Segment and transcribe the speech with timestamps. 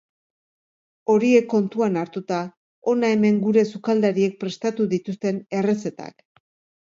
[1.13, 2.39] Horiek kontuan hartuta,
[2.93, 6.19] hona hemen gure sukaldariek prestatu dituzten errezetak.